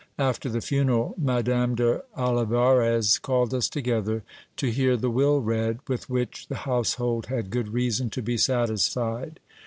[0.17, 4.23] After the funeral, Madame d'Olivarez called us together
[4.57, 9.39] to hear the will read, with which the household had good reason to be satisfied.